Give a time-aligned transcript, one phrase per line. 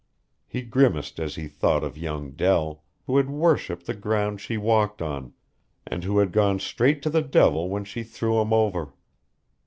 [0.47, 4.99] He grimaced as he thought of young Dell, who had worshiped the ground she walked
[4.99, 5.33] on,
[5.85, 8.95] and who had gone straight to the devil when she threw him over.